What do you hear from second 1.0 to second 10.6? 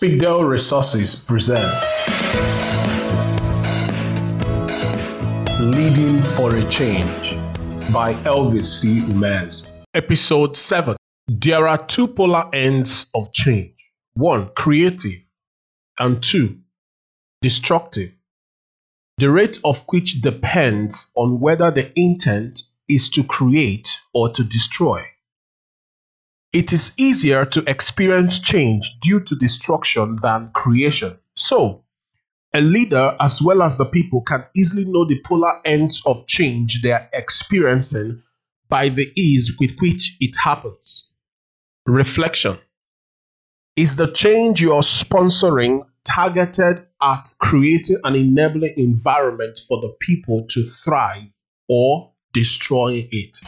presents Leading for a Change by Elvis C. Umez. Episode